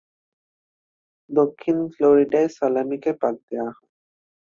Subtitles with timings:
[1.29, 3.87] দক্ষিণ ফ্লোরিডায় সালামিকে বাদ দেওয়া হয়।